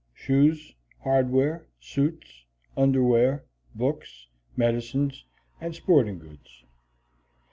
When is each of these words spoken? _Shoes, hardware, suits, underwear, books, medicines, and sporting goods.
_Shoes, 0.15 0.73
hardware, 1.03 1.67
suits, 1.79 2.45
underwear, 2.75 3.45
books, 3.75 4.29
medicines, 4.57 5.25
and 5.59 5.75
sporting 5.75 6.17
goods. 6.17 6.63